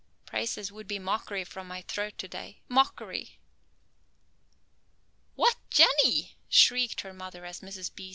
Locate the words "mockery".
0.97-1.43, 2.67-3.37